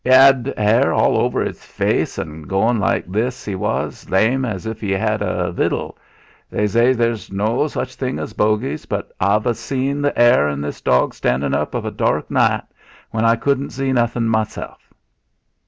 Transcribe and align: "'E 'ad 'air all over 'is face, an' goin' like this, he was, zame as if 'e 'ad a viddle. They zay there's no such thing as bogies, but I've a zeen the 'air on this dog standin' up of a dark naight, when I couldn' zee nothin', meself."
"'E 0.03 0.09
'ad 0.09 0.51
'air 0.57 0.91
all 0.91 1.15
over 1.15 1.43
'is 1.43 1.63
face, 1.63 2.17
an' 2.17 2.41
goin' 2.41 2.79
like 2.79 3.05
this, 3.05 3.45
he 3.45 3.53
was, 3.53 3.99
zame 4.09 4.45
as 4.45 4.65
if 4.65 4.81
'e 4.81 4.95
'ad 4.95 5.21
a 5.21 5.51
viddle. 5.53 5.95
They 6.49 6.65
zay 6.65 6.93
there's 6.93 7.31
no 7.31 7.67
such 7.67 7.93
thing 7.93 8.17
as 8.17 8.33
bogies, 8.33 8.87
but 8.87 9.11
I've 9.19 9.45
a 9.45 9.53
zeen 9.53 10.01
the 10.01 10.17
'air 10.19 10.47
on 10.47 10.59
this 10.61 10.81
dog 10.81 11.13
standin' 11.13 11.53
up 11.53 11.75
of 11.75 11.85
a 11.85 11.91
dark 11.91 12.31
naight, 12.31 12.63
when 13.11 13.25
I 13.25 13.35
couldn' 13.35 13.69
zee 13.69 13.91
nothin', 13.93 14.27
meself." 14.27 14.91